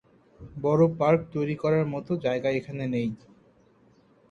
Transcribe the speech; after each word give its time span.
বড়ো 0.57 0.85
পার্ক 0.99 1.21
তৈরি 1.33 1.55
করার 1.55 1.85
মতো 1.93 2.11
জায়গা 2.25 2.49
এখানে 2.59 2.83
নেই। 2.87 3.09